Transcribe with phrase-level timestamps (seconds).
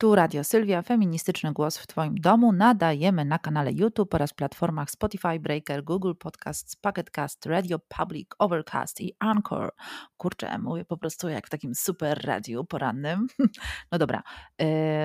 [0.00, 2.52] Tu Radio Sylwia, feministyczny głos w Twoim domu.
[2.52, 9.12] Nadajemy na kanale YouTube oraz platformach Spotify, Breaker, Google Podcasts, Pocketcast, Radio Public, Overcast i
[9.18, 9.70] Anchor.
[10.16, 13.26] Kurczę, mówię po prostu jak w takim super radiu porannym.
[13.92, 14.22] No dobra,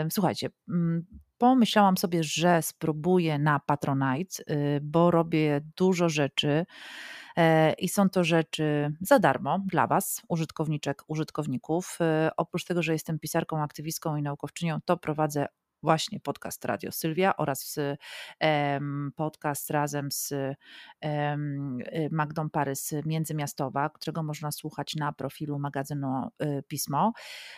[0.10, 1.06] słuchajcie, mm,
[1.38, 6.66] pomyślałam sobie, że spróbuję na Patronite, yy, bo robię dużo rzeczy
[7.78, 11.98] i są to rzeczy za darmo dla Was, użytkowniczek, użytkowników.
[12.02, 15.48] E, oprócz tego, że jestem pisarką, aktywistką i naukowczynią, to prowadzę
[15.86, 17.80] właśnie podcast Radio Sylwia oraz
[19.16, 20.34] podcast razem z
[22.12, 27.14] Magdą Parys Międzymiastowa, którego można słuchać na profilu magazynu y, Pismo.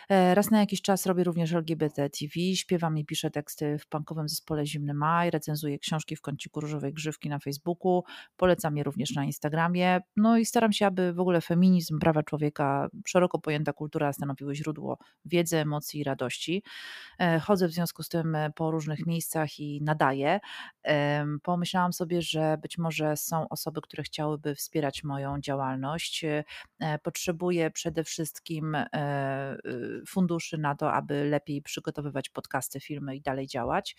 [0.08, 4.28] E, raz na jakiś czas robię również LGBT TV, śpiewam i piszę teksty w punkowym
[4.28, 8.02] zespole Zimny Maj, recenzuję książki w kąciku Różowej Grzywki na Facebooku,
[8.36, 12.88] polecam je również na Instagramie, no i staram się, aby w ogóle feminizm, prawa człowieka,
[13.06, 16.62] szeroko pojęta kultura stanowiły źródło wiedzy, emocji i radości.
[17.18, 20.40] E, chodzę w związku z tym tym e, po różnych miejscach i nadaję,
[21.42, 26.24] pomyślałam sobie, że być może są osoby, które chciałyby wspierać moją działalność.
[26.24, 26.44] E,
[27.02, 29.56] potrzebuję przede wszystkim e,
[30.08, 33.96] funduszy na to, aby lepiej przygotowywać podcasty, filmy i dalej działać.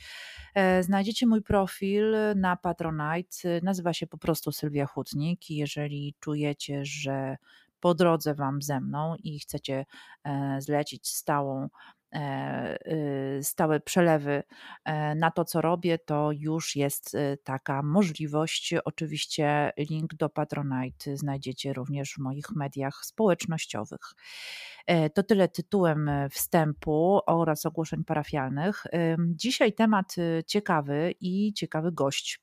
[0.82, 3.62] Znajdziecie mój profil na Patronite.
[3.64, 5.50] Nazywa się po prostu Sylwia Hutnik.
[5.50, 7.38] Jeżeli czujecie, że
[7.80, 9.86] po drodze Wam ze mną i chcecie
[10.60, 11.70] zlecić stałą
[13.42, 14.44] stałe przelewy
[14.86, 18.74] e, na to, co robię, to już jest y, taka możliwość.
[18.86, 24.02] Oczywiście link do Patronite znajdziecie również w moich mediach społecznościowych.
[24.86, 28.84] E, to tyle tytułem wstępu oraz ogłoszeń parafialnych.
[29.30, 32.40] Dzisiaj temat y, ciekawy i ciekawy gość.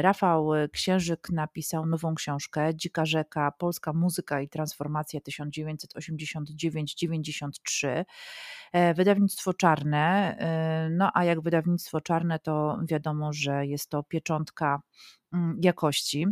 [0.00, 8.04] Rafał Księżyk napisał nową książkę Dzika Rzeka, Polska muzyka i transformacja 1989-93.
[8.72, 14.82] E, wydawnictwo czarne, e, no a jak wydawnictwo czarne, to wiadomo, że jest to pieczątka
[15.32, 16.26] mm, jakości.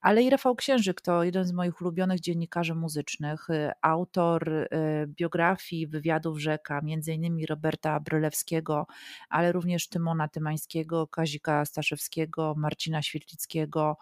[0.00, 4.68] Ale i Rafał Księżyk to jeden z moich ulubionych dziennikarzy muzycznych, e, autor
[5.06, 8.86] biografii, wywiadów rzeka, między innymi Roberta Brylewskiego,
[9.28, 13.96] ale również Tymona Tymańskiego, Kazika Staszewskiego, Marcina Świetlickiego,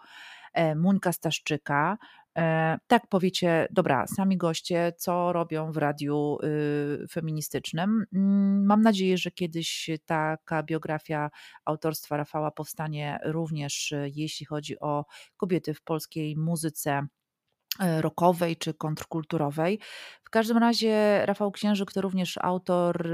[0.75, 1.97] Muńka Staszczyka.
[2.37, 8.05] E, tak powiecie, dobra, sami goście, co robią w radiu y, feministycznym.
[8.13, 11.29] Mm, mam nadzieję, że kiedyś taka biografia
[11.65, 15.05] autorstwa Rafała powstanie również, y, jeśli chodzi o
[15.37, 17.07] kobiety w polskiej muzyce
[17.79, 19.79] e, rockowej czy kontrkulturowej.
[20.31, 23.09] Każdym razie Rafał Księżyk to również autor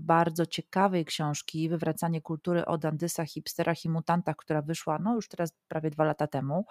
[0.00, 5.52] bardzo ciekawej książki Wywracanie kultury o dandysach, hipsterach i mutantach, która wyszła no już teraz
[5.68, 6.64] prawie dwa lata temu.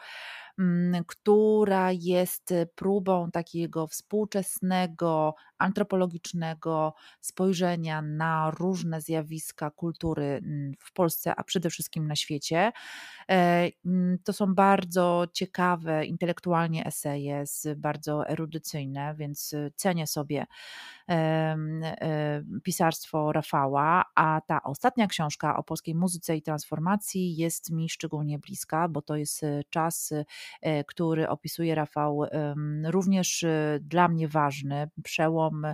[1.08, 10.42] Która jest próbą takiego współczesnego, antropologicznego spojrzenia na różne zjawiska kultury
[10.80, 12.72] w Polsce, a przede wszystkim na świecie.
[13.30, 13.70] E,
[14.24, 17.44] to są bardzo ciekawe intelektualnie eseje,
[17.76, 19.56] bardzo erudycyjne, więc
[20.08, 20.46] sobie
[22.64, 28.88] pisarstwo Rafała, a ta ostatnia książka o polskiej muzyce i transformacji jest mi szczególnie bliska,
[28.88, 30.14] bo to jest czas
[30.62, 32.24] E, który opisuje Rafał,
[32.86, 35.66] również e, dla mnie ważny, przełom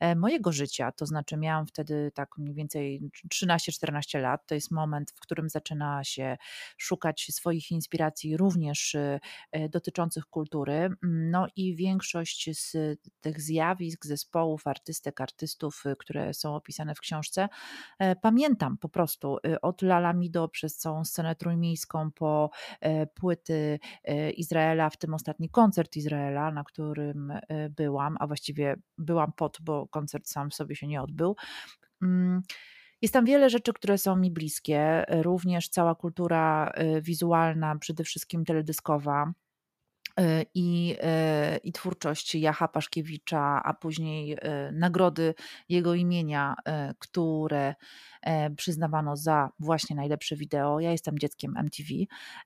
[0.00, 0.92] e, mojego życia.
[0.92, 4.46] To znaczy, miałam wtedy tak mniej więcej 13-14 lat.
[4.46, 6.36] To jest moment, w którym zaczyna się
[6.78, 8.96] szukać swoich inspiracji, również
[9.70, 10.90] dotyczących kultury.
[11.02, 17.48] No i większość z tych zjawisk, zespołów, artystek, artystów, które są opisane w książce,
[18.22, 22.50] pamiętam po prostu od Lalamido przez całą scenę trójmiejską po
[23.14, 23.78] płyty
[24.36, 29.88] Izraela, w tym ostatni koncert Izraela, na którym e, byłam, a właściwie byłam pod, bo
[29.88, 31.36] koncert sam w sobie się nie odbył.
[32.02, 32.42] Mm,
[33.02, 38.44] jest tam wiele rzeczy, które są mi bliskie, również cała kultura e, wizualna, przede wszystkim
[38.44, 39.32] teledyskowa e,
[40.54, 40.96] i,
[41.64, 44.38] i twórczość Jacha Paszkiewicza, a później
[44.72, 45.34] nagrody
[45.68, 46.54] jego imienia,
[46.98, 47.74] które
[48.24, 50.80] E, przyznawano za właśnie najlepsze wideo.
[50.80, 51.88] Ja jestem dzieckiem MTV,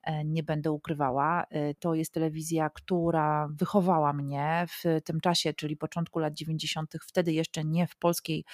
[0.03, 1.45] e, nie będę ukrywała.
[1.51, 7.33] E, to jest telewizja, która wychowała mnie w tym czasie, czyli początku lat 90., wtedy
[7.33, 8.45] jeszcze nie w polskiej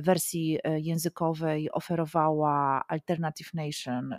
[0.00, 4.16] wersji językowej, oferowała Alternative Nation,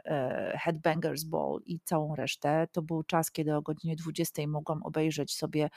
[0.54, 2.68] Headbangers Ball i całą resztę.
[2.72, 4.11] To był czas, kiedy o godzinie 20
[4.48, 5.69] mogłam obejrzeć sobie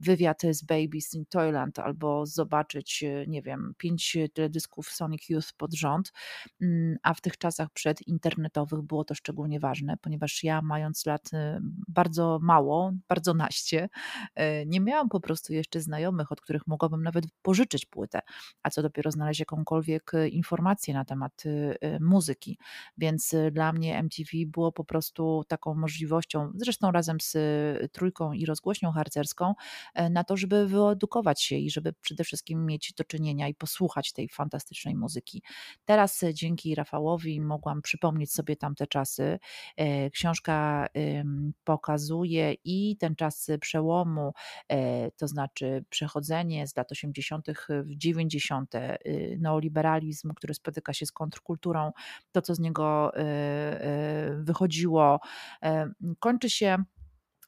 [0.00, 6.12] wywiad z Babies in Toyland albo zobaczyć, nie wiem, pięć teledysków Sonic Youth pod rząd,
[6.62, 11.30] mm, a w tych czasach przedinternetowych było to szczególnie ważne, ponieważ ja mając lat
[11.88, 13.88] bardzo mało, bardzo naście,
[14.66, 18.20] nie miałam po prostu jeszcze znajomych, od których mogłabym nawet pożyczyć płytę,
[18.62, 21.42] a co dopiero znaleźć jakąkolwiek informację na temat
[22.00, 22.58] muzyki.
[22.98, 27.36] Więc dla mnie MTV było po prostu taką możliwością, zresztą razem z
[27.88, 29.54] trójką i rozgłośnią harcerską,
[29.94, 34.12] e, na to, żeby wyedukować się i żeby przede wszystkim mieć do czynienia i posłuchać
[34.12, 35.42] tej fantastycznej muzyki.
[35.84, 39.38] Teraz dzięki Rafałowi mogłam przypomnieć sobie tamte czasy.
[39.76, 40.86] E, książka
[41.64, 44.32] pokazuje i ten czas przełomu,
[44.68, 47.46] e, to znaczy przechodzenie z lat 80.
[47.84, 48.74] w 90.,
[49.38, 51.92] neoliberalizm, który spotyka się z kontrkulturą,
[52.32, 53.12] to co z niego
[54.38, 55.20] wychodziło.
[56.18, 56.84] Kończy się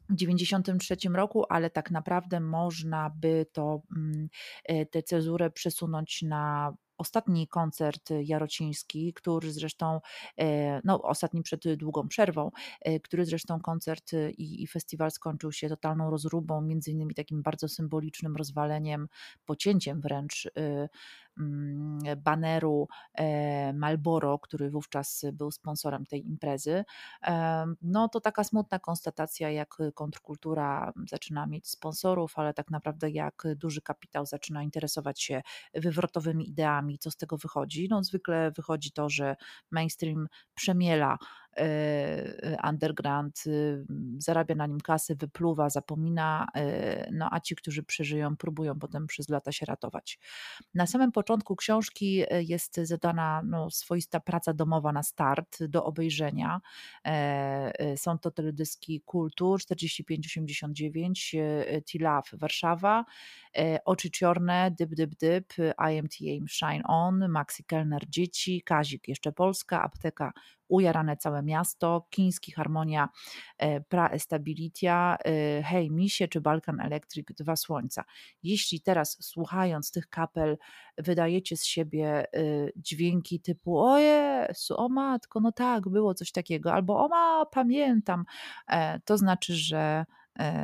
[0.09, 4.29] w 93 roku, ale tak naprawdę można by to, mm,
[4.65, 10.01] e, tę cezurę przesunąć na ostatni koncert jarociński, który zresztą,
[10.39, 12.51] e, no ostatni przed długą przerwą,
[12.81, 17.69] e, który zresztą koncert i, i festiwal skończył się totalną rozróbą, między innymi takim bardzo
[17.69, 19.09] symbolicznym rozwaleniem,
[19.45, 20.49] pocięciem wręcz
[22.17, 26.85] baneru e, Malboro, który wówczas był sponsorem tej imprezy.
[27.83, 33.83] No to taka smutna konstatacja, jak kontrkultura zaczyna mieć sponsorów, ale tak naprawdę jak duży
[33.83, 35.43] kapitał zaczyna interesować się
[35.75, 37.89] wywrotowymi ideami, co z tego wychodzi.
[37.91, 39.37] No zwykle wychodzi to, że
[39.71, 41.19] mainstream przemiela
[42.65, 43.85] underground y,
[44.19, 49.29] zarabia na nim kasy, wypluwa, zapomina, e, no a ci, którzy przeżyją, próbują potem przez
[49.29, 50.19] lata się ratować.
[50.75, 56.61] Na samym początku książki e, jest zadana no, swoista praca domowa na start do obejrzenia.
[57.97, 61.37] Są to teledyski Kultur 4589,
[61.85, 63.05] Tilaf Warszawa,
[63.85, 65.53] Oczy Ciorne, Dyb Dyb Dyb,
[65.93, 70.33] IMTA Shine On, Maxi Kellner Dzieci, Kazik jeszcze Polska, Apteka
[70.73, 73.09] Ujarane całe miasto, Kiński Harmonia,
[73.59, 78.05] e, Pra Estabilitia, e, Hej Misie czy Balkan Electric Dwa Słońca.
[78.43, 80.59] Jeśli teraz słuchając tych kapel
[80.99, 82.43] wydajecie z siebie e,
[82.77, 88.25] dźwięki typu o Jezu, o matko, no tak, było coś takiego, albo o ma, pamiętam,
[89.05, 90.05] to znaczy, że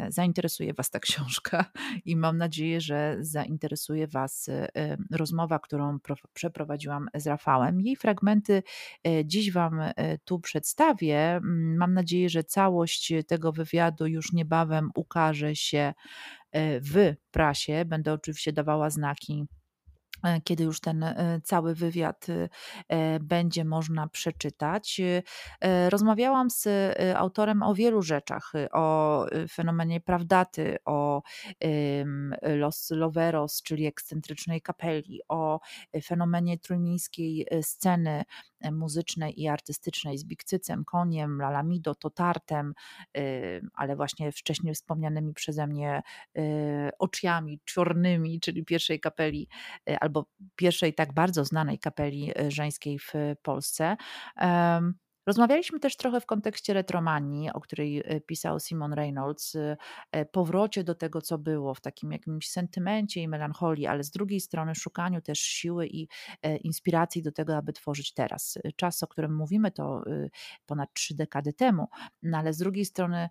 [0.08, 1.64] zainteresuje Was ta książka
[2.04, 5.98] i mam nadzieję, że zainteresuje Was e, rozmowa, którą
[6.32, 7.80] przeprowadziłam z Rafałem.
[7.80, 8.62] Jej fragmenty
[9.06, 9.80] e, dziś Wam
[10.24, 11.40] tu przedstawię.
[11.78, 15.94] Mam nadzieję, że całość tego wywiadu już niebawem ukaże się
[16.80, 17.84] w prasie.
[17.84, 19.67] Będę oczywiście dawała znaki E,
[20.44, 22.26] kiedy już ten e, cały wywiad
[22.88, 25.00] e, będzie można przeczytać.
[25.88, 26.68] Rozmawiałam z
[27.16, 31.22] autorem o wielu rzeczach, o fenomenie prawdaty, o
[32.42, 35.60] Los Loveros, czyli ekscentrycznej kapeli, o
[36.04, 38.24] fenomenie trójmiejskiej sceny
[38.72, 42.74] muzycznej i artystycznej z Bikcycem, Koniem, Lalamido, Totartem,
[43.74, 46.02] ale właśnie wcześniej wspomnianymi przeze mnie
[46.98, 49.48] oczami czarnymi, czyli pierwszej kapeli
[50.00, 50.26] albo
[50.56, 53.12] pierwszej tak bardzo znanej kapeli żeńskiej w
[53.42, 53.96] Polsce.
[55.28, 59.56] Rozmawialiśmy też trochę w kontekście retromanii, o której e, pisał Simon Reynolds,
[60.12, 64.40] e, powrocie do tego, co było, w takim jakimś sentymencie i melancholii, ale z drugiej
[64.40, 66.08] strony szukaniu też siły i
[66.42, 68.58] e, inspiracji do tego, aby tworzyć teraz.
[68.76, 70.04] Czas, o którym mówimy, to
[70.66, 71.88] ponad trzy dekady temu,
[72.22, 73.28] no ale z drugiej strony,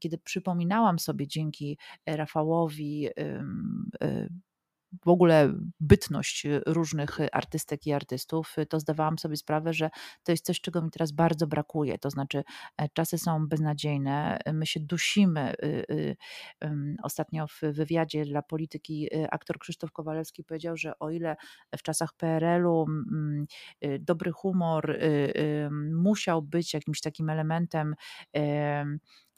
[0.00, 3.08] kiedy przypominałam sobie dzięki Rafałowi,
[5.04, 9.90] w ogóle bytność y, różnych artystek i artystów, y, to zdawałam sobie sprawę, że
[10.22, 11.98] to jest coś, czego mi teraz bardzo brakuje.
[11.98, 12.44] To znaczy,
[12.76, 15.54] e, czasy są beznadziejne, my się dusimy.
[15.62, 16.16] Y,
[17.02, 21.36] ostatnio w wywiadzie dla polityki aktor Krzysztof Kowalewski powiedział, że o ile
[21.76, 22.86] w czasach PRL-u
[24.00, 24.98] dobry humor
[25.92, 27.94] musiał być jakimś takim elementem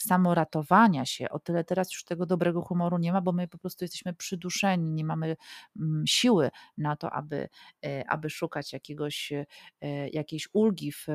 [0.07, 3.85] samoratowania się, o tyle teraz już tego dobrego humoru nie ma, bo my po prostu
[3.85, 5.37] jesteśmy przyduszeni, nie mamy
[5.81, 7.49] mm, siły na to, aby,
[7.87, 11.07] e, aby szukać jakiegoś, e, jakiejś ulgi w,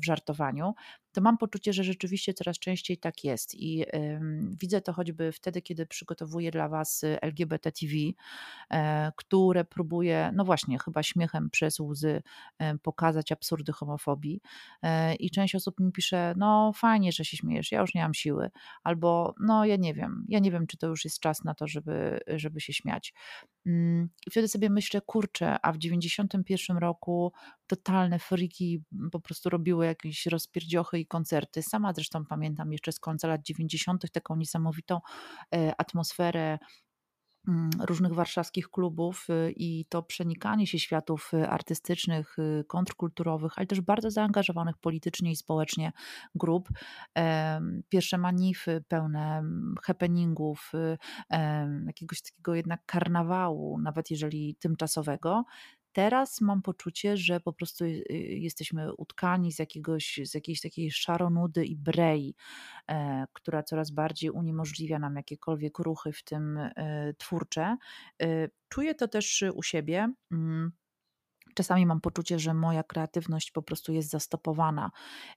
[0.00, 0.74] w żartowaniu
[1.12, 3.54] to mam poczucie, że rzeczywiście coraz częściej tak jest.
[3.54, 3.84] I
[4.60, 7.92] widzę to choćby wtedy, kiedy przygotowuję dla Was LGBT TV,
[8.70, 12.22] e, które próbuje, no właśnie, chyba śmiechem przez łzy
[12.82, 14.40] pokazać absurdy homofobii.
[14.82, 18.14] E, I część osób mi pisze, no fajnie, że się śmiejesz, ja już nie mam
[18.14, 18.50] siły.
[18.82, 21.66] Albo, no ja nie wiem, ja nie wiem, czy to już jest czas na to,
[21.66, 23.14] żeby, żeby się śmiać.
[23.66, 27.32] Mm, I wtedy sobie myślę, kurczę, a w 91 roku
[27.66, 31.62] totalne friki po prostu robiły jakieś rozpierdziochy swoje koncerty.
[31.62, 34.12] Sama zresztą pamiętam jeszcze z końca lat 90.
[34.12, 35.00] taką niesamowitą
[35.78, 36.58] atmosferę
[37.48, 43.66] Mm, różnych warszawskich klubów y, i to przenikanie się światów y, artystycznych, y, kontrkulturowych, ale
[43.66, 45.92] też bardzo zaangażowanych politycznie i społecznie
[46.34, 46.68] grup.
[47.88, 50.72] Pierwsze manify pełne mm, happeningów,
[51.86, 55.44] jakiegoś takiego jednak karnawału, nawet jeżeli tymczasowego,
[55.92, 60.90] Teraz mam poczucie, że po prostu y, y, jesteśmy utkani z, jakiegoś, z jakiejś takiej
[60.90, 62.34] szaronudy i brei,
[62.88, 67.76] e, która coraz bardziej uniemożliwia nam jakiekolwiek ruchy, w tym e, twórcze.
[68.22, 70.12] E, czuję to też u siebie.
[71.54, 74.90] Czasami mam poczucie, że moja kreatywność po prostu jest zastopowana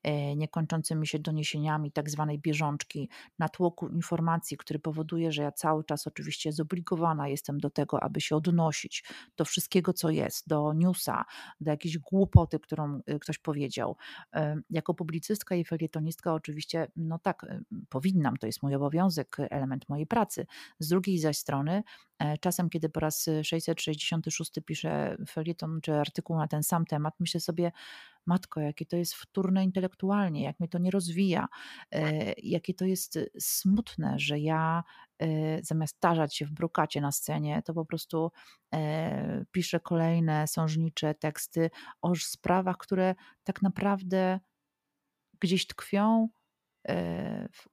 [0.04, 6.08] e, niekończącymi się doniesieniami tak zwanej bieżączki, natłoku informacji, który powoduje, że ja cały czas
[6.08, 9.04] oczywiście zobligowana jestem do tego, aby się odnosić
[9.38, 11.26] do wszystkiego, co jest, do newsa,
[11.62, 13.98] do jakiejś głupoty, którą e, ktoś powiedział.
[14.34, 17.46] E, jako publicystka i felietonistka oczywiście, no tak,
[17.90, 20.46] powinnam, to jest mój obowiązek, element mojej pracy.
[20.80, 21.84] Z drugiej zaś strony
[22.42, 27.72] czasem, kiedy po raz 666 piszę felieton czy artykuł na ten sam temat, myślę sobie,
[28.26, 31.48] matko, jakie to jest wtórne intelektualnie, jak mnie to nie rozwija,
[31.92, 34.84] e, jakie to jest smutne, że ja
[35.20, 38.32] e, zamiast tarzać się w brokacie na scenie, to po prostu
[39.52, 41.70] piszę kolejne sążnicze teksty
[42.02, 44.40] o sprawach, które tak naprawdę
[45.40, 46.43] gdzieś tkwią E,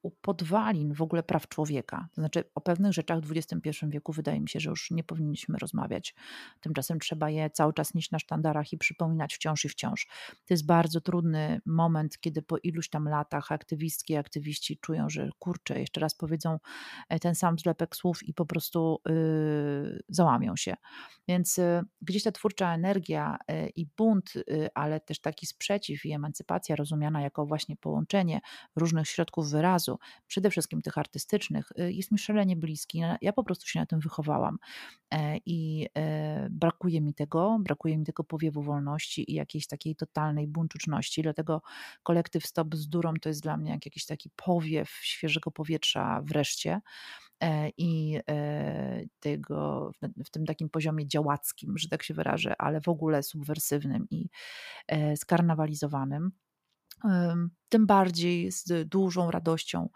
[0.01, 2.07] u podwalin w ogóle praw człowieka.
[2.15, 5.57] To znaczy o pewnych rzeczach w XXI wieku wydaje mi się, że już nie powinniśmy
[5.59, 6.15] rozmawiać.
[6.59, 10.07] Tymczasem trzeba je cały czas nieść na sztandarach i przypominać wciąż i wciąż.
[10.45, 15.79] To jest bardzo trudny moment, kiedy po iluś tam latach aktywistki, aktywiści czują, że kurczę,
[15.79, 16.57] jeszcze raz powiedzą
[17.09, 20.75] e, ten sam zlepek słów i po prostu yy, załamią się.
[21.27, 26.11] Więc yy, gdzieś ta twórcza energia yy, i bunt, y, ale też taki sprzeciw i
[26.11, 28.41] emancypacja rozumiana jako właśnie połączenie
[28.75, 33.01] różnych różnych środków wyrazu, przede wszystkim tych artystycznych, y, jest mi szalenie bliski.
[33.21, 34.57] Ja po prostu się na tym wychowałam
[35.11, 40.47] e, i e, brakuje mi tego, brakuje mi tego powiewu wolności i jakiejś takiej totalnej
[40.47, 41.21] buńczuczności.
[41.21, 41.61] Dlatego
[42.03, 46.81] kolektyw Stop Bzdurą to jest dla mnie jak jakiś taki powiew świeżego powietrza wreszcie
[47.43, 48.19] e, i
[49.19, 49.91] tego
[50.25, 54.29] w tym takim poziomie działackim, że tak się wyrażę, ale w ogóle subwersywnym i
[55.15, 56.31] skarnawalizowanym
[57.71, 59.89] tym bardziej z dużą radością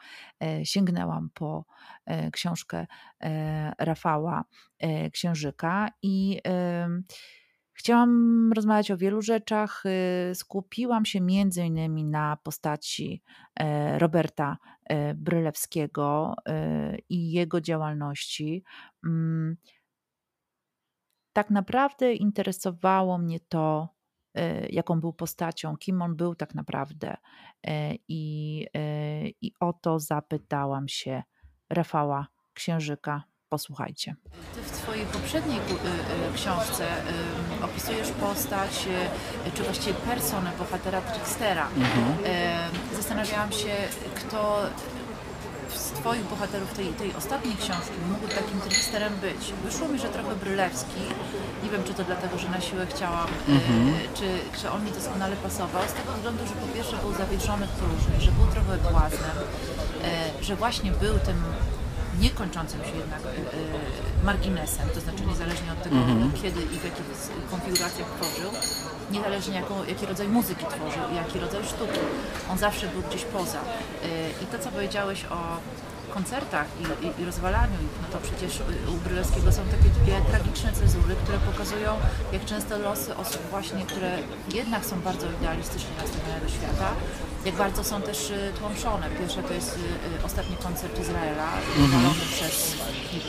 [0.43, 1.65] e, sięgnęłam po
[2.05, 2.88] e, książkę
[3.24, 4.45] e, Rafała
[5.13, 6.41] Księżyka i
[7.74, 9.83] chciałam rozmawiać o wielu rzeczach.
[10.33, 13.24] Skupiłam się między innymi na postaci
[13.97, 14.57] Roberta
[15.15, 16.35] Brylewskiego
[17.09, 18.63] i jego działalności.
[19.05, 19.57] Mm,
[21.33, 23.94] tak naprawdę interesowało mnie to,
[24.70, 27.18] jaką był postacią, kim on był tak naprawdę.
[27.68, 31.24] E, I, e, i o to zapytałam się
[31.70, 33.24] Rafała Księżyka.
[33.50, 34.15] Posłuchajcie.
[34.56, 35.60] Ty w swojej poprzedniej
[36.36, 36.88] książce
[37.62, 38.88] opisujesz postać,
[39.54, 41.68] czy właściwie personę bohatera Trickstera.
[41.68, 42.18] Mhm.
[42.94, 43.75] Zastanawiałam się,
[44.15, 44.58] kto
[45.69, 49.53] z Twoich bohaterów tej, tej ostatniej książki mógł takim tricksterem być?
[49.65, 51.01] Wyszło mi, że trochę brylewski.
[51.63, 53.93] Nie wiem, czy to dlatego, że na siłę chciałam, mm-hmm.
[54.17, 54.27] czy,
[54.62, 55.84] czy on mi doskonale pasował.
[55.88, 59.38] Z tego względu, że po pierwsze był zawieszony w próżni, że był trochę błaznem,
[60.03, 61.38] e, że właśnie był tym
[62.19, 66.41] niekończącym się jednak e, marginesem, to znaczy niezależnie od tego, mm-hmm.
[66.41, 67.05] kiedy i w jakich
[67.51, 68.51] konfiguracjach tworzył,
[69.12, 72.00] niezależnie jaką, jaki rodzaj muzyki tworzył jaki rodzaj sztuki.
[72.51, 73.60] On zawsze był gdzieś poza.
[73.60, 75.38] Y, I to, co powiedziałeś o
[76.13, 78.53] koncertach i, i, i, rozwalaniu ich, no to przecież
[78.93, 81.91] u Brylewskiego są takie dwie tragiczne cezury, które pokazują,
[82.34, 84.12] jak często losy osób właśnie, które
[84.53, 86.89] jednak są bardzo idealistycznie nastawione do świata,
[87.45, 89.09] jak bardzo są też y, tłamszone.
[89.19, 92.13] Pierwsze to jest y, y, ostatni koncert Izraela, mhm.
[92.31, 92.75] przez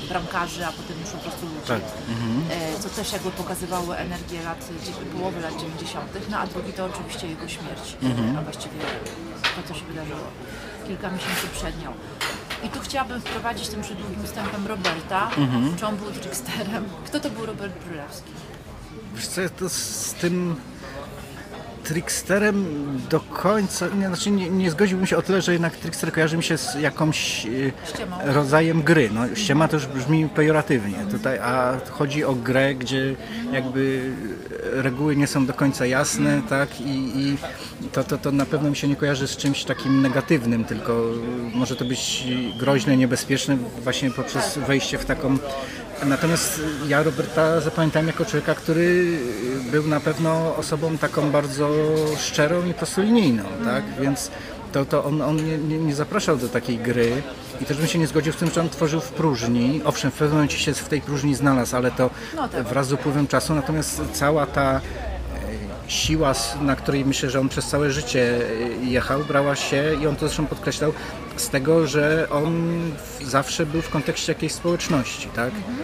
[0.08, 1.80] bramkarzy, a potem już po prostu ludzi, tak.
[2.08, 2.44] mhm.
[2.50, 4.68] E, co też jakby pokazywało energię lat,
[5.16, 8.37] połowy lat 90., no a drugi to oczywiście jego śmierć, mhm.
[8.37, 8.80] a właściwie
[9.56, 10.26] to, co się wydarzyło
[10.87, 11.92] kilka miesięcy przed nią.
[12.64, 15.76] I tu chciałabym wprowadzić tym przedługim występem Roberta, mhm.
[15.76, 16.85] czy on był tricksterem.
[17.06, 18.30] Kto to był Robert Brylewski?
[19.14, 20.56] Wiesz co, to z tym
[21.87, 22.66] Tricksterem
[23.11, 26.43] do końca, nie, znaczy nie, nie, zgodziłbym się o tyle, że jednak Trickster kojarzy mi
[26.43, 29.11] się z jakąś e, rodzajem gry.
[29.14, 33.14] No, ściema to już brzmi pejoratywnie tutaj, a chodzi o grę, gdzie
[33.52, 34.11] jakby
[34.62, 37.37] reguły nie są do końca jasne, tak, i, i
[37.93, 41.02] to, to, to na pewno mi się nie kojarzy z czymś takim negatywnym, tylko
[41.55, 42.25] może to być
[42.59, 45.38] groźne, niebezpieczne właśnie poprzez wejście w taką
[46.05, 49.19] Natomiast ja Roberta zapamiętałem jako człowieka, który
[49.71, 51.71] był na pewno osobą taką bardzo
[52.19, 53.85] szczerą i prostolinijną, tak?
[54.00, 54.31] Więc
[54.73, 57.23] to, to on, on nie, nie, nie, zapraszał do takiej gry
[57.61, 59.81] i też bym się nie zgodził z tym, że on tworzył w próżni.
[59.85, 62.65] Owszem, w pewnym momencie się w tej próżni znalazł, ale to no tak.
[62.65, 64.81] wraz z upływem czasu, natomiast cała ta e,
[65.91, 68.38] siła, na której myślę, że on przez całe życie
[68.83, 70.93] e, jechał, brała się i on to zresztą podkreślał
[71.37, 72.81] z tego, że on
[73.23, 75.55] zawsze był w kontekście jakiejś społeczności, tak?
[75.55, 75.76] Mhm.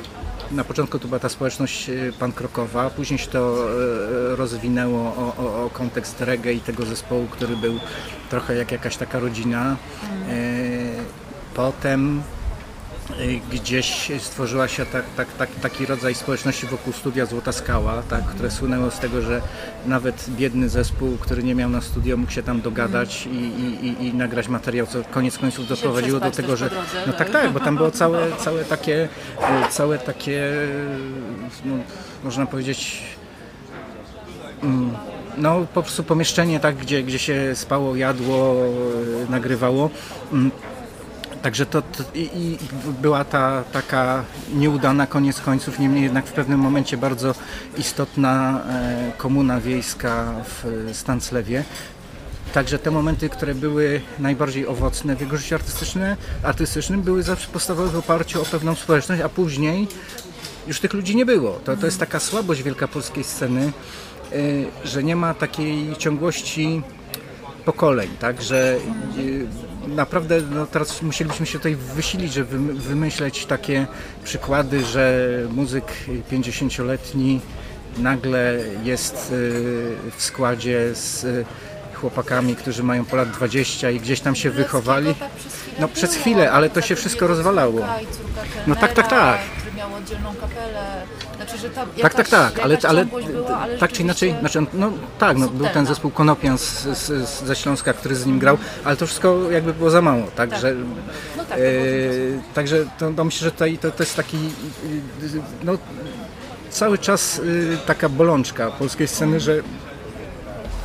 [0.50, 3.68] Na początku to była ta społeczność e, pankrokowa, później się to
[4.36, 7.80] rozwinęło o, o, o, kontekst reggae i tego zespołu, który był
[8.30, 9.76] trochę jak jakaś taka rodzina.
[10.02, 11.06] Mhm.
[11.54, 12.41] Potem y,
[13.52, 18.50] gdzieś stworzyła się tak, tak, tak, taki rodzaj społeczności wokół studia Złota Skała, tak, które
[18.50, 19.40] słynęło z tego, że
[19.86, 23.36] nawet biedny zespół, który nie miał na studio, mógł się tam dogadać i,
[23.86, 26.70] i, i nagrać materiał, co koniec końców doprowadziło do tego, że...
[27.06, 29.08] No tak, tak, bo tam było całe, całe takie,
[29.70, 30.52] całe takie
[31.64, 31.74] no,
[32.24, 33.02] można powiedzieć
[34.62, 34.90] mm,
[35.38, 38.56] no po prostu pomieszczenie tak, gdzie, gdzie się spało, jadło,
[39.28, 39.90] nagrywało.
[41.42, 42.58] Także to, to i, i,
[43.02, 47.34] była ta taka nieudana koniec końców, niemniej jednak w pewnym momencie bardzo
[47.78, 51.64] istotna e, komuna wiejska w Stanclewie.
[52.54, 57.88] Także te momenty, które były najbardziej owocne w jego życiu artystyczne, artystycznym, były zawsze postawowe
[57.88, 59.88] w oparciu o pewną społeczność, a później
[60.66, 61.52] już tych ludzi nie było.
[61.52, 63.72] To, to jest taka słabość wielkopolskiej sceny,
[64.32, 64.36] e,
[64.84, 66.82] że nie ma takiej ciągłości
[67.64, 68.76] pokoleń, tak, że
[69.86, 73.86] e, naprawdę no, teraz musielibyśmy się tutaj wysilić, żeby wymyśleć takie
[74.24, 75.84] przykłady, że muzyk
[76.32, 77.40] 50-letni
[77.98, 81.26] nagle jest y, w składzie z
[81.94, 85.14] chłopakami, którzy mają po lat 20 i gdzieś tam się wychowali.
[85.14, 85.30] Tak
[85.78, 87.86] no przez chwilę, ale to się wszystko rozwalało.
[88.66, 89.40] No tak, tak, tak.
[89.88, 91.02] Miał oddzielną kapelę.
[91.36, 94.92] Znaczy, że ta tak, tak, tak, ale, ale, była, ale tak czy inaczej, znaczy, no
[95.18, 98.96] tak, no, był ten zespół Konopian z, z, ze Śląska, który z nim grał, ale
[98.96, 100.60] to wszystko jakby było za mało, tak, tak.
[100.60, 100.74] Że,
[101.36, 101.62] no tak, e,
[102.54, 104.38] także to, to myślę, że tutaj to, to jest taki
[105.64, 105.72] no,
[106.70, 109.56] cały czas y, taka bolączka polskiej sceny, że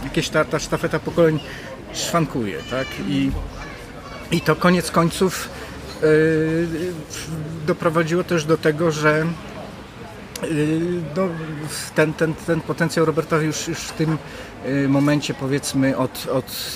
[0.03, 1.39] jakieś ta, ta sztafeta pokoleń
[1.93, 2.87] szwankuje, tak?
[3.07, 3.31] I,
[4.31, 5.49] i to koniec końców
[7.65, 9.25] doprowadziło też do tego, że
[10.41, 10.79] yy,
[11.15, 11.27] no,
[11.95, 14.17] ten, ten, ten potencjał Roberta już, już w tym
[14.65, 16.75] yy, momencie powiedzmy od, od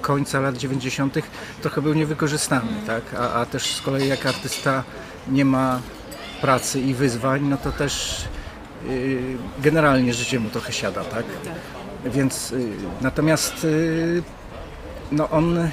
[0.00, 1.18] końca lat 90.
[1.62, 3.02] trochę był niewykorzystany, tak?
[3.18, 4.84] A, a też z kolei jak artysta
[5.28, 5.80] nie ma
[6.40, 8.24] pracy i wyzwań, no to też
[9.58, 11.24] generalnie życie mu trochę siada, tak?
[11.44, 11.54] tak.
[12.12, 14.22] Więc y, natomiast y,
[15.12, 15.70] no on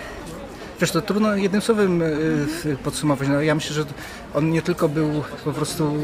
[0.81, 3.27] Wiesz, to trudno jednym słowem y, podsumować.
[3.27, 3.85] No, ja myślę, że
[4.33, 5.97] on nie tylko był po prostu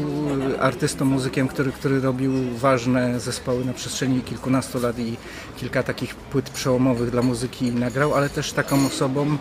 [0.60, 5.16] artystą, muzykiem, który, który robił ważne zespoły na przestrzeni kilkunastu lat i
[5.56, 9.38] kilka takich płyt przełomowych dla muzyki nagrał, ale też taką osobą,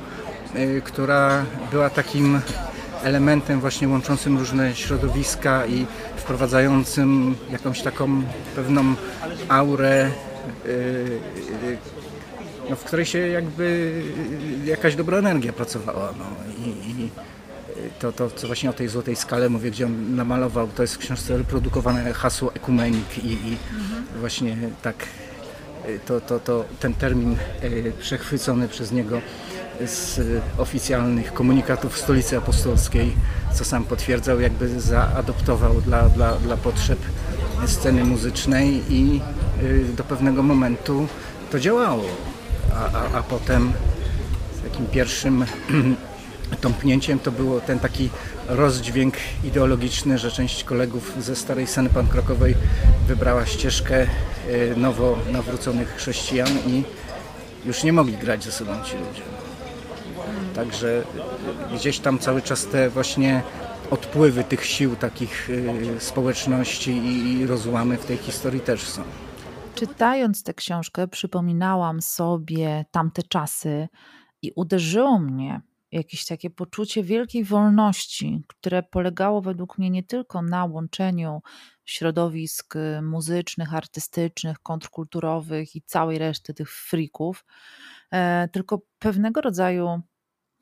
[0.84, 2.42] która była takim
[3.04, 5.86] elementem właśnie łączącym różne środowiska i
[6.18, 8.22] wprowadzającym jakąś taką
[8.56, 8.96] pewną
[9.50, 10.12] aurę
[10.66, 12.01] no,
[12.76, 13.94] w której się jakby
[14.66, 16.14] jakaś dobra energia pracowała.
[16.20, 16.26] No.
[16.66, 17.10] I, i
[18.00, 20.98] to, to, co właśnie o tej złotej skale mówię, gdzie on namalował, to jest w
[20.98, 24.06] książce reprodukowane hasło ekumenik i, i mhm.
[24.20, 24.96] właśnie tak
[25.90, 27.38] y, to, to, to ten termin
[28.00, 29.22] przechwycony przez niego
[29.86, 30.20] z
[30.58, 33.14] oficjalnych komunikatów stolicy apostolskiej,
[33.54, 37.00] co sam potwierdzał, jakby zaadoptował dla, dla, dla potrzeb
[37.66, 39.22] sceny muzycznej i
[39.64, 41.08] y, do pewnego momentu
[41.52, 42.31] to działało.
[42.76, 43.74] A, a, a potem
[44.64, 45.46] takim pierwszym
[46.62, 48.10] tąpnięciem to było ten taki
[48.48, 52.56] rozdźwięk ideologiczny, że część kolegów ze starej sceny pankrokowej
[53.08, 54.08] wybrała ścieżkę
[54.50, 56.84] y, nowo nawróconych chrześcijan i
[57.66, 59.22] już nie mogli grać ze sobą ci ludzie.
[60.56, 61.04] Także
[61.76, 63.42] gdzieś tam cały czas te właśnie
[63.90, 69.04] odpływy tych sił, takich y, społeczności i rozłamy w tej historii też są.
[69.82, 73.88] Czytając tę książkę, przypominałam sobie tamte czasy
[74.42, 80.66] i uderzyło mnie jakieś takie poczucie wielkiej wolności, które polegało według mnie nie tylko na
[80.66, 81.42] łączeniu
[81.86, 87.46] środowisk muzycznych, artystycznych, kontrkulturowych i całej reszty tych frików,
[88.12, 90.02] e, tylko pewnego rodzaju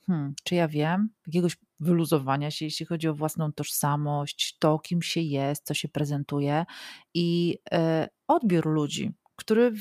[0.09, 5.21] hmm, czy ja wiem, jakiegoś wyluzowania się, jeśli chodzi o własną tożsamość, to kim się
[5.21, 6.65] jest, co się prezentuje
[7.13, 9.73] i e, odbiór ludzi, który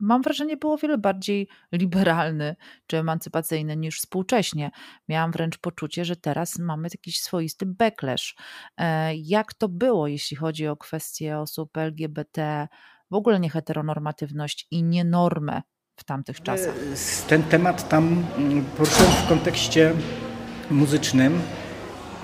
[0.00, 4.70] mam wrażenie, był o wiele bardziej liberalny czy emancypacyjny niż współcześnie.
[5.08, 8.36] Miałam wręcz poczucie, że teraz mamy jakiś swoisty backlash.
[8.76, 12.68] E, jak to było, jeśli chodzi o kwestie osób LGBT,
[13.10, 15.62] w ogóle nieheteronormatywność i nienormę
[15.96, 16.74] w tamtych czasach?
[17.28, 19.92] Ten temat tam mm, poruszyłem w kontekście
[20.70, 21.40] muzycznym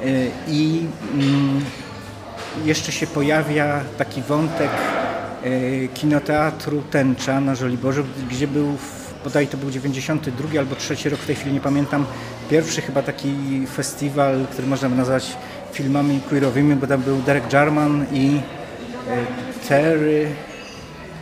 [0.00, 0.04] e,
[0.48, 1.64] i mm,
[2.64, 4.70] jeszcze się pojawia taki wątek
[5.42, 8.76] e, kinoteatru Tęcza na Żoliborzu, gdzie był,
[9.24, 12.06] bodaj to był 92 albo 3 rok, w tej chwili nie pamiętam,
[12.50, 13.34] pierwszy chyba taki
[13.66, 15.36] festiwal, który można by nazwać
[15.72, 18.40] filmami queerowymi, bo tam był Derek Jarman i
[19.08, 20.28] e, Terry,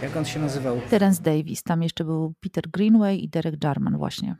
[0.02, 0.80] jak on się nazywał?
[0.90, 4.36] Terence Davis, tam jeszcze był Peter Greenway i Derek Jarman właśnie.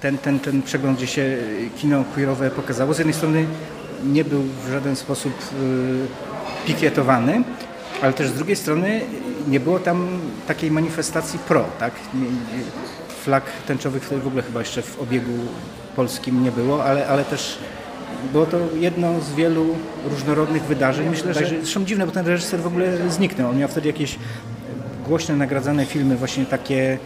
[0.00, 1.38] Ten, ten, ten przegląd, gdzie się
[1.76, 3.46] kino queerowe pokazało, z jednej strony
[4.04, 7.44] nie był w żaden sposób y, pikietowany,
[8.02, 9.00] ale też z drugiej strony
[9.48, 10.08] nie było tam
[10.46, 11.92] takiej manifestacji pro, tak?
[13.08, 15.32] Flag tęczowych w ogóle chyba jeszcze w obiegu
[15.96, 17.58] polskim nie było, ale, ale też
[18.32, 19.66] było to jedno z wielu
[20.10, 21.08] różnorodnych wydarzeń.
[21.08, 23.50] Myślę, że zresztą dziwne, bo ten reżyser w ogóle zniknął.
[23.50, 24.18] On miał wtedy jakieś
[25.06, 26.98] głośne nagradzane filmy, właśnie takie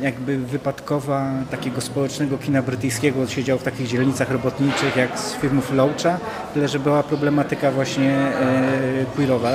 [0.00, 6.18] jakby wypadkowa takiego społecznego kina brytyjskiego siedział w takich dzielnicach robotniczych jak z filmów Loacha,
[6.54, 9.50] tyle że była problematyka właśnie e, queerowa.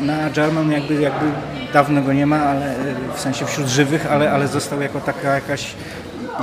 [0.00, 1.26] Na Jarman jakby, jakby
[1.72, 5.34] dawno go nie ma, ale e, w sensie wśród żywych, ale, ale został jako taka
[5.34, 5.74] jakaś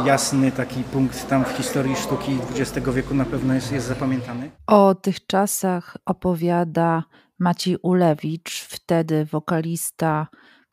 [0.05, 4.51] jasny taki punkt tam w historii sztuki XX wieku na pewno jest, jest zapamiętany.
[4.67, 7.03] O tych czasach opowiada
[7.39, 10.27] Maciej Ulewicz, wtedy wokalista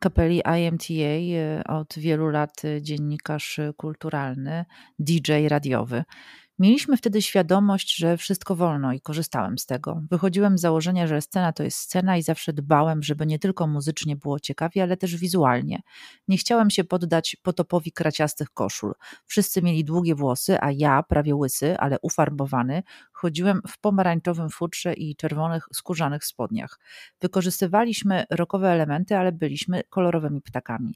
[0.05, 4.65] kapeli IMTA y, od wielu lat y, dziennikarz kulturalny,
[4.99, 6.05] DJ radiowy.
[6.59, 10.03] Mieliśmy wtedy świadomość, że wszystko wolno i korzystałem z tego.
[10.11, 14.17] Wychodziłem z założenia, że scena to jest scena i zawsze dbałem, żeby nie tylko muzycznie
[14.17, 15.81] było ciekawie, ale też wizualnie.
[16.29, 18.93] Nie chciałem się poddać potopowi kraciastych koszul.
[19.27, 25.17] Wszyscy mieli długie włosy, a ja, prawie łysy, ale ufarbowany, chodziłem w pomarańczowym futrze i
[25.17, 26.79] czerwonych skórzanych spodniach.
[27.21, 30.95] Wykorzystywaliśmy rokowe elementy, ale byliśmy kolorowymi ptakami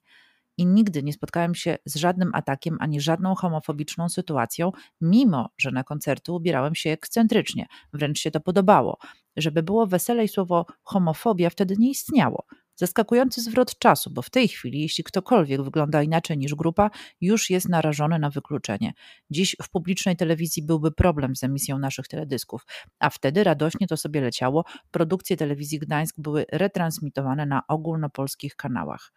[0.59, 5.85] i nigdy nie spotkałem się z żadnym atakiem ani żadną homofobiczną sytuacją, mimo że na
[5.85, 8.99] koncerty ubierałem się ekscentrycznie, wręcz się to podobało.
[9.37, 12.45] Żeby było weselej, słowo homofobia wtedy nie istniało.
[12.75, 16.91] Zaskakujący zwrot czasu, bo w tej chwili, jeśli ktokolwiek wygląda inaczej niż grupa,
[17.21, 18.93] już jest narażony na wykluczenie.
[19.31, 22.67] Dziś w publicznej telewizji byłby problem z emisją naszych teledysków,
[22.99, 24.65] a wtedy radośnie to sobie leciało.
[24.91, 29.13] Produkcje telewizji Gdańsk były retransmitowane na ogólnopolskich kanałach.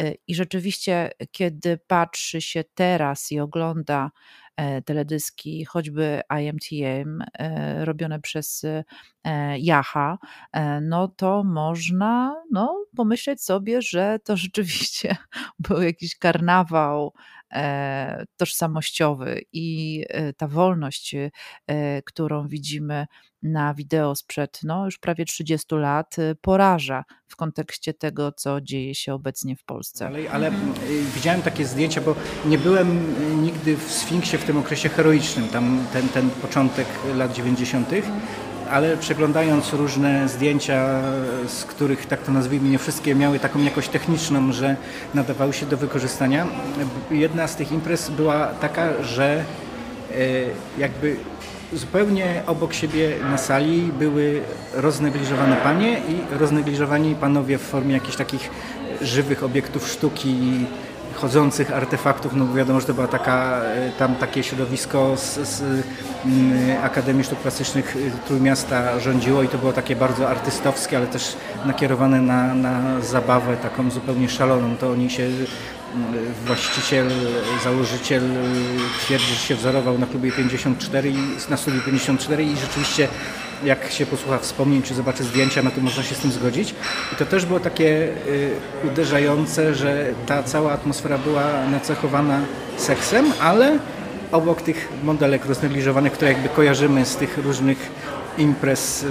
[0.00, 4.10] Y, I rzeczywiście, kiedy patrzy się teraz i ogląda
[4.56, 8.66] e, teledyski, choćby IMTM, e, robione przez
[9.58, 10.18] Jaha,
[10.52, 15.16] e, no to można no, pomyśleć sobie, że to rzeczywiście
[15.58, 17.14] był jakiś karnawał
[18.36, 20.04] tożsamościowy i
[20.36, 21.14] ta wolność,
[22.04, 23.06] którą widzimy
[23.42, 29.14] na wideo sprzed no, już prawie 30 lat poraża w kontekście tego, co dzieje się
[29.14, 30.06] obecnie w Polsce.
[30.06, 30.52] Ale, ale
[31.14, 32.14] widziałem takie zdjęcia, bo
[32.46, 37.88] nie byłem nigdy w Sfinksie w tym okresie heroicznym, tam ten, ten początek lat 90.,
[38.72, 41.02] ale przeglądając różne zdjęcia,
[41.46, 44.76] z których tak to nazwijmy, nie wszystkie miały taką jakość techniczną, że
[45.14, 46.46] nadawały się do wykorzystania,
[47.10, 49.44] jedna z tych imprez była taka, że
[50.10, 50.46] y,
[50.78, 51.16] jakby
[51.72, 54.40] zupełnie obok siebie na sali były
[54.74, 58.50] roznegliżowane panie i roznegliżowani panowie w formie jakichś takich
[59.00, 60.66] żywych obiektów sztuki,
[61.12, 63.60] chodzących artefaktów, no wiadomo, że to była taka,
[63.98, 65.62] tam takie środowisko z, z
[66.82, 67.96] Akademii Sztuk Plastycznych
[68.26, 73.90] Trójmiasta rządziło i to było takie bardzo artystowskie, ale też nakierowane na, na zabawę taką
[73.90, 74.76] zupełnie szaloną.
[74.76, 75.28] To oni się
[76.46, 77.10] właściciel,
[77.64, 78.22] założyciel
[79.00, 83.08] twierdzi, że się wzorował na klubie 54 i na studiu 54 i rzeczywiście
[83.64, 86.74] jak się posłucha wspomnień czy zobaczy zdjęcia, no to można się z tym zgodzić.
[87.12, 88.50] I to też było takie y,
[88.84, 92.40] uderzające, że ta cała atmosfera była nacechowana
[92.76, 93.78] seksem, ale
[94.32, 97.90] obok tych modelek roznegliżowanych, które jakby kojarzymy z tych różnych
[98.38, 99.06] imprez y,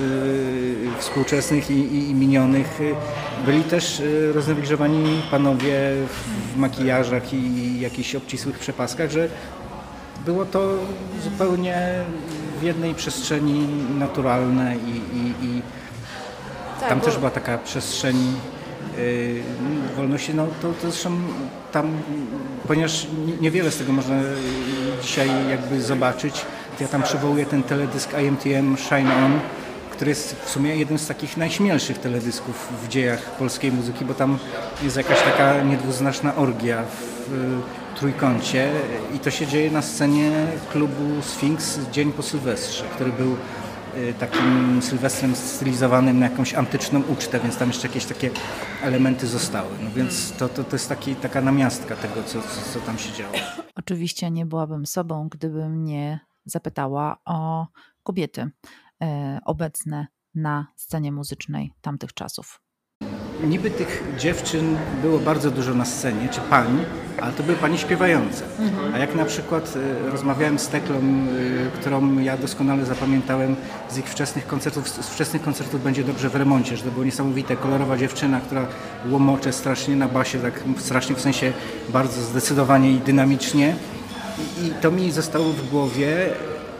[0.99, 2.95] współczesnych i, i, i, minionych y,
[3.45, 5.73] byli też y, roznegliżowani panowie
[6.53, 9.27] w makijażach i jakichś obcisłych przepaskach, że
[10.25, 10.77] było to
[11.23, 12.03] zupełnie
[12.61, 13.67] w jednej przestrzeni
[13.99, 15.61] naturalne i, i, i
[16.79, 17.05] tak, tam bo...
[17.05, 18.15] też była taka przestrzeń
[18.97, 19.43] yy,
[19.95, 21.11] wolności, no to, to zresztą
[21.71, 21.97] tam,
[22.67, 23.07] ponieważ
[23.41, 24.15] niewiele z tego można
[25.01, 26.45] dzisiaj jakby zobaczyć,
[26.79, 29.39] ja tam przywołuję ten teledysk IMTM Shine On,
[29.91, 34.37] który jest w sumie jednym z takich najśmielszych teledysków w dziejach polskiej muzyki, bo tam
[34.83, 36.83] jest jakaś taka niedwuznaczna orgia
[37.29, 37.61] w
[37.95, 38.71] trójkącie
[39.15, 43.35] i to się dzieje na scenie klubu Sphinx dzień po Sylwestrze, który był
[43.97, 48.29] y, takim sylwestrem stylizowanym na jakąś antyczną ucztę, więc tam jeszcze jakieś takie
[48.83, 49.69] elementy zostały.
[49.83, 53.13] No więc to, to, to jest taki, taka namiastka tego, co, co, co tam się
[53.13, 53.33] działo.
[53.75, 57.67] Oczywiście nie byłabym sobą, gdybym nie zapytała o
[58.03, 58.49] kobiety
[59.03, 62.61] e, obecne na scenie muzycznej tamtych czasów.
[63.43, 66.85] Niby tych dziewczyn było bardzo dużo na scenie, czy pań,
[67.21, 68.43] ale to były panie śpiewające.
[68.93, 69.73] A jak na przykład
[70.07, 73.55] y, rozmawiałem z Teklą, y, którą ja doskonale zapamiętałem
[73.89, 77.55] z ich wczesnych koncertów, z wczesnych koncertów będzie dobrze w remoncie, że to było niesamowite,
[77.55, 78.65] kolorowa dziewczyna, która
[79.09, 81.53] łomocze strasznie na basie, tak strasznie w sensie
[81.89, 83.75] bardzo zdecydowanie i dynamicznie.
[84.61, 86.29] I, i to mi zostało w głowie,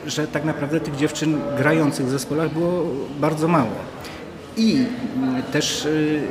[0.08, 2.84] że tak naprawdę tych dziewczyn grających w zespołach było
[3.20, 3.76] bardzo mało.
[4.58, 6.22] I mm, też, y,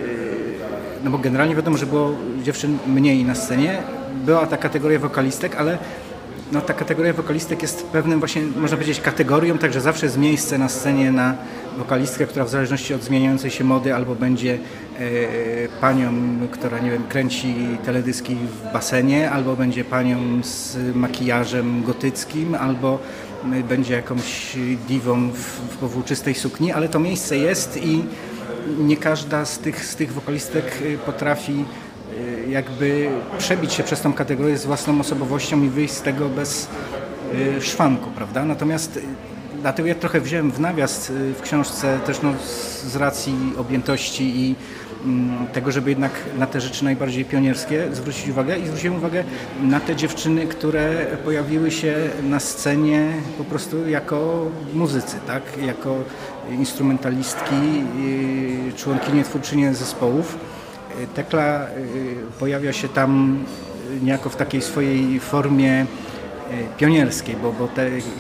[1.05, 3.83] no bo generalnie wiadomo, że było dziewczyn mniej na scenie.
[4.27, 5.79] Była ta kategoria wokalistek, ale
[6.53, 10.69] no, ta kategoria wokalistek jest pewnym właśnie, można powiedzieć, kategorią, także zawsze jest miejsce na
[10.69, 11.35] scenie na
[11.79, 14.59] wokalistkę, która w zależności od zmieniającej się mody albo będzie
[14.99, 14.99] e,
[15.81, 16.13] panią,
[16.51, 22.99] która, nie wiem, kręci teledyski w basenie, albo będzie panią z makijażem gotyckim, albo
[23.69, 24.57] będzie jakąś
[24.89, 25.37] diwą w,
[25.75, 28.05] w powłóczystej sukni, ale to miejsce jest i
[28.79, 31.65] nie każda z tych, z tych wokalistek y, potrafi
[32.47, 36.69] y, jakby przebić się przez tą kategorię z własną osobowością i wyjść z tego bez
[37.59, 38.45] y, szwanku, prawda?
[38.45, 39.01] Natomiast
[39.61, 42.33] dlatego ja trochę wziąłem w nawias w książce też no,
[42.87, 44.55] z racji objętości i
[45.05, 49.25] Mm, tego, żeby jednak na te rzeczy najbardziej pionierskie zwrócić uwagę i zwróciłem uwagę
[49.63, 55.43] na te dziewczyny, które pojawiły się na scenie po prostu jako muzycy, tak?
[55.67, 55.97] jako
[56.59, 57.85] instrumentalistki,
[58.77, 60.39] członkinie, twórczynie zespołów.
[61.15, 63.39] Tekla y, pojawia się tam
[64.03, 65.87] niejako w takiej swojej formie
[66.79, 67.69] pionierskiej, bo, bo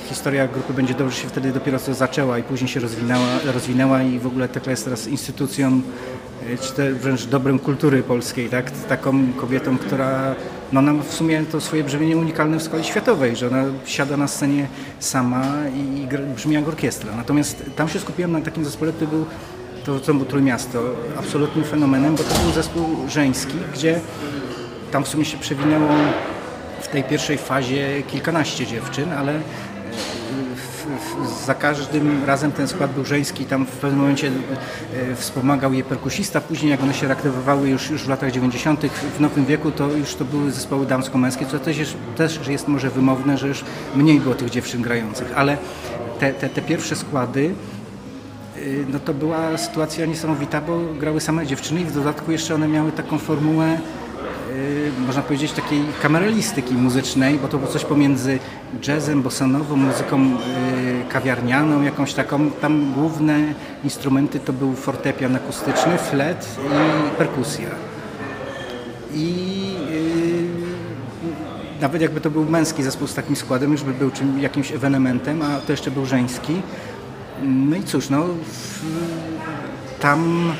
[0.08, 4.18] historia grupy będzie dobrze się wtedy dopiero co zaczęła i później się rozwinęła, rozwinęła i
[4.18, 5.82] w ogóle Tekla jest teraz instytucją
[6.60, 8.70] czy wręcz dobrem kultury polskiej, tak?
[8.70, 10.34] taką kobietą, która
[10.72, 14.28] no, ma w sumie to swoje brzmienie unikalne w skali światowej, że ona siada na
[14.28, 14.66] scenie
[14.98, 17.16] sama i, i brzmi jak orkiestra.
[17.16, 19.26] Natomiast tam się skupiłem na takim zespole, który był
[19.84, 20.82] to, co było Trójmiasto,
[21.18, 24.00] absolutnym fenomenem, bo to był zespół żeński, gdzie
[24.90, 25.88] tam w sumie się przewinęło
[26.80, 29.40] w tej pierwszej fazie kilkanaście dziewczyn, ale
[31.46, 34.30] za każdym razem ten skład był żeński, tam w pewnym momencie
[35.10, 38.86] e, wspomagał je perkusista, później jak one się reaktywowały już, już w latach 90.
[39.16, 42.90] w nowym wieku, to już to były zespoły damsko-męskie, co też jest, też jest może
[42.90, 45.58] wymowne, że już mniej było tych dziewczyn grających, ale
[46.20, 47.54] te, te, te pierwsze składy
[48.56, 48.60] e,
[48.92, 52.92] no to była sytuacja niesamowita, bo grały same dziewczyny i w dodatku jeszcze one miały
[52.92, 53.78] taką formułę
[55.06, 58.38] można powiedzieć, takiej kameralistyki muzycznej, bo to było coś pomiędzy
[58.88, 62.50] jazzem, bossanową, muzyką y, kawiarnianą, jakąś taką.
[62.50, 67.68] Tam główne instrumenty to był fortepian akustyczny, flet i perkusja.
[69.14, 69.34] I
[69.90, 74.72] y, nawet jakby to był męski zespół z takim składem, już by był czym, jakimś
[74.72, 76.62] ewenementem, a to jeszcze był żeński.
[77.42, 78.26] No i cóż, no,
[80.00, 80.52] tam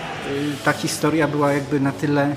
[0.65, 2.37] ta historia była jakby na tyle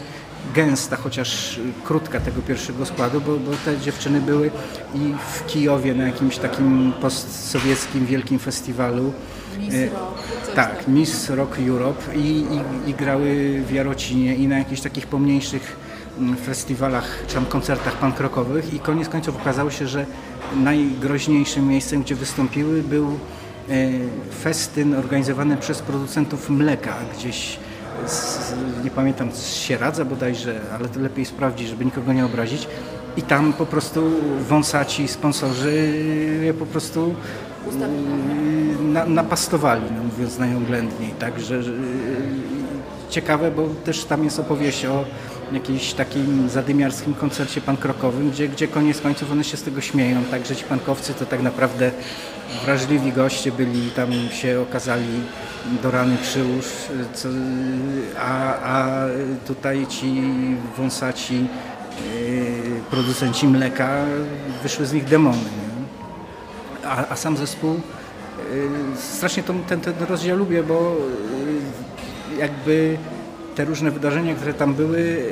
[0.55, 4.51] gęsta, chociaż krótka tego pierwszego składu, bo, bo te dziewczyny były
[4.95, 9.13] i w Kijowie na jakimś takim postsowieckim wielkim festiwalu.
[9.59, 10.55] Miss e, Rock.
[10.55, 15.75] Tak, Miss Rock Europe i, i, i grały w Jarocinie i na jakichś takich pomniejszych
[16.19, 20.05] mm, festiwalach czy tam koncertach punk rockowych i koniec końców okazało się, że
[20.55, 23.91] najgroźniejszym miejscem, gdzie wystąpiły był e,
[24.43, 27.59] festyn organizowany przez producentów mleka gdzieś
[28.07, 28.53] z,
[28.83, 32.67] nie pamiętam, z Sieradza bodajże, ale to lepiej sprawdzić, żeby nikogo nie obrazić.
[33.17, 34.11] I tam po prostu
[34.49, 35.93] wąsaci sponsorzy
[36.41, 37.15] je po prostu
[38.81, 41.09] na, napastowali, no mówiąc najoględniej.
[41.19, 41.71] Także że,
[43.09, 45.05] ciekawe, bo też tam jest opowieść o
[45.53, 50.55] jakimś takim zadymiarskim koncercie pankrokowym, gdzie, gdzie koniec końców one się z tego śmieją, także
[50.55, 51.91] ci pankowcy to tak naprawdę
[52.65, 55.21] wrażliwi goście byli, tam się okazali
[55.83, 56.65] do rany przyłóż,
[57.13, 57.29] co,
[58.19, 59.05] a, a
[59.47, 60.21] tutaj ci
[60.77, 64.05] wąsaci yy, producenci mleka,
[64.63, 65.49] wyszły z nich demony.
[66.85, 70.95] A, a, sam zespół, yy, strasznie ten, ten rozdział lubię, bo
[72.33, 72.97] yy, jakby
[73.55, 75.23] te różne wydarzenia, które tam były,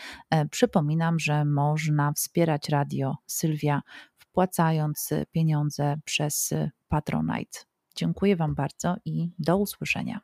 [0.52, 3.82] przypominam, że można wspierać radio Sylwia
[4.18, 6.54] wpłacając pieniądze przez
[6.88, 7.60] Patronite.
[7.96, 10.22] Dziękuję Wam bardzo i do usłyszenia.